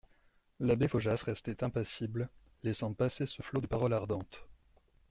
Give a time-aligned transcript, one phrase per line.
[0.61, 2.31] L'abbé Faujas restait impassible,
[2.63, 4.47] laissant passer ce flot de paroles ardentes.